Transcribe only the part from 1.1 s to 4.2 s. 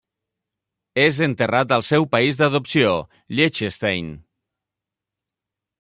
enterrat al seu país d'adopció, Liechtenstein.